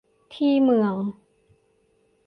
[0.33, 0.93] ที่เมือง